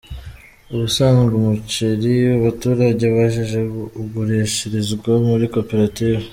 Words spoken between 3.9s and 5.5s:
ugurishirizwa muri